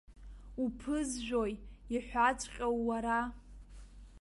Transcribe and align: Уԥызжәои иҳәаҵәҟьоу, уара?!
Уԥызжәои 0.63 1.51
иҳәаҵәҟьоу, 1.95 2.75
уара?! 2.87 3.19